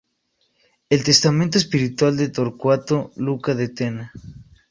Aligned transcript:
El 0.89 1.03
testamento 1.03 1.59
espiritual 1.59 2.17
de 2.17 2.29
Torcuato 2.29 3.11
Luca 3.17 3.53
de 3.53 3.69
Tena". 3.69 4.11